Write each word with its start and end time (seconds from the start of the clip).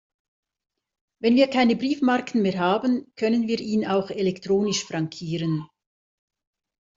Wenn 1.21 1.35
wir 1.35 1.47
keine 1.47 1.75
Briefmarken 1.75 2.41
mehr 2.41 2.57
haben, 2.59 3.13
können 3.15 3.45
wir 3.47 3.59
ihn 3.59 3.85
auch 3.85 4.09
elektronisch 4.09 4.83
frankieren. 4.83 5.67